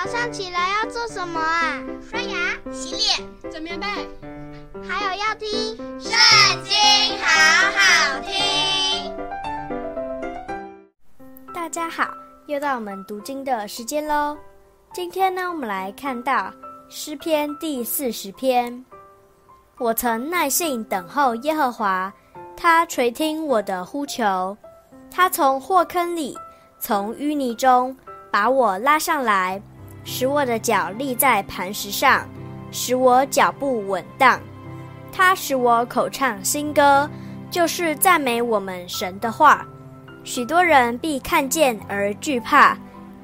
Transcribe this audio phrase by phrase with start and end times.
[0.00, 1.82] 早上起来要做什么啊？
[2.08, 3.86] 刷牙、洗脸、整棉被，
[4.88, 5.48] 还有要听
[6.00, 6.12] 《圣
[6.62, 6.72] 经》，
[7.20, 7.26] 好
[7.74, 9.12] 好听。
[11.52, 12.14] 大家好，
[12.46, 14.38] 又到我们读经的时间喽。
[14.94, 16.52] 今天呢，我们来看到
[16.88, 18.84] 诗篇第四十篇。
[19.78, 22.12] 我曾耐心等候耶和华，
[22.56, 24.56] 他垂听我的呼求，
[25.10, 26.38] 他从祸坑里，
[26.78, 27.96] 从淤泥中
[28.30, 29.60] 把我拉上来。
[30.10, 32.26] 使我的脚立在磐石上，
[32.70, 34.40] 使我脚步稳当。
[35.12, 37.08] 他使我口唱新歌，
[37.50, 39.66] 就是赞美我们神的话。
[40.24, 42.74] 许多人必看见而惧怕，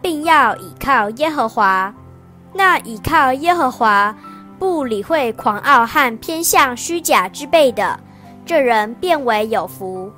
[0.00, 1.94] 并要倚靠耶和华。
[2.54, 4.16] 那倚靠耶和华，
[4.58, 8.00] 不理会狂傲和偏向虚假之辈的，
[8.46, 10.10] 这人便为有福。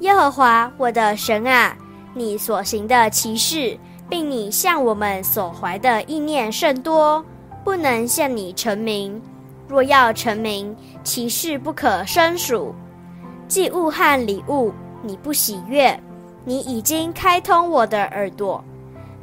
[0.00, 1.76] 耶和华我的神啊，
[2.14, 3.78] 你所行的奇事。
[4.08, 7.24] 并你向我们所怀的意念甚多，
[7.64, 9.20] 不能向你成名。
[9.68, 10.74] 若要成名，
[11.04, 12.74] 其事不可生数。
[13.46, 15.98] 祭物和礼物，你不喜悦。
[16.44, 18.64] 你已经开通我的耳朵。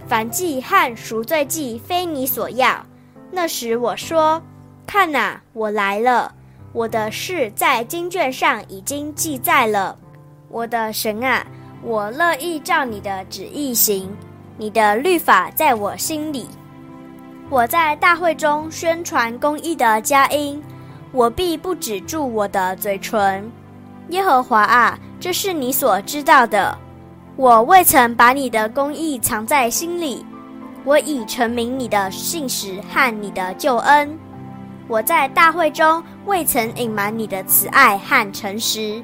[0.08, 2.86] 燔祭和赎罪祭非你所要。
[3.32, 4.40] 那时我说：
[4.86, 6.32] 看哪，我来了。
[6.74, 9.98] 我的事在经卷上已经记载了。
[10.50, 11.44] 我的神啊，
[11.82, 14.08] 我乐意照你的旨意行。
[14.58, 16.48] 你的律法在我心里，
[17.50, 20.64] 我在大会中宣传公义的佳音，
[21.12, 23.52] 我必不止住我的嘴唇。
[24.10, 26.78] 耶和华啊，这是你所知道的，
[27.36, 30.26] 我未曾把你的公义藏在心里，
[30.86, 34.18] 我已陈明你的信实和你的救恩。
[34.88, 39.04] 我在大会中未曾隐瞒你的慈爱和诚实。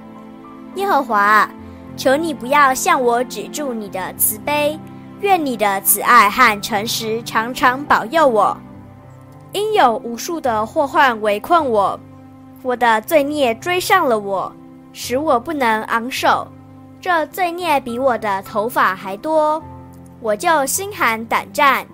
[0.75, 1.52] 耶和华啊，
[1.97, 4.79] 求你不要向我止住你的慈悲。
[5.22, 8.58] 愿你的慈爱和诚实常常保佑我，
[9.52, 12.00] 因有无数的祸患围困我，
[12.63, 14.51] 我的罪孽追上了我，
[14.94, 16.47] 使我不能昂首。
[17.00, 19.62] 这罪孽比我的头发还多，
[20.22, 21.85] 我就心寒胆战。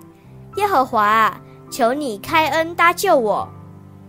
[0.56, 1.38] 耶和华啊，
[1.70, 3.46] 求你开恩搭救我；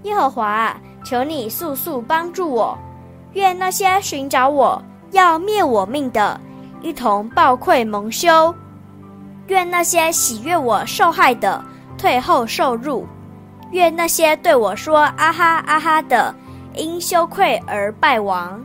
[0.03, 2.77] 耶和华啊，求你速速帮助我。
[3.33, 6.39] 愿那些寻找我要灭我命的，
[6.81, 8.55] 一同暴愧蒙羞。
[9.49, 11.63] 愿那些喜悦我受害的
[11.97, 13.05] 退后受辱，
[13.71, 16.33] 愿那些对我说啊哈啊哈的，
[16.75, 18.63] 因羞愧而败亡。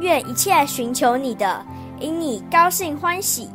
[0.00, 1.64] 愿一切寻求你的，
[1.98, 3.50] 因你高兴欢喜。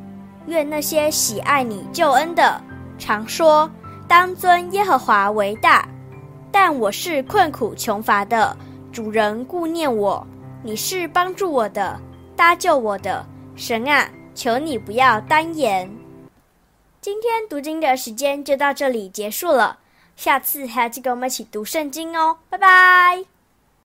[0.48, 2.60] 愿那些喜爱你救恩的，
[2.98, 3.70] 常说
[4.08, 5.88] 当尊耶和华为大。
[6.52, 8.56] 但我是困苦穷乏的，
[8.92, 10.26] 主人顾念我。
[10.64, 12.00] 你是帮助我的，
[12.36, 13.24] 搭救我的
[13.56, 15.88] 神啊，求你不要单言。
[17.00, 19.80] 今天读经的时间就到这里结束了，
[20.16, 23.37] 下次还要记得跟我们一起读圣经哦，拜拜。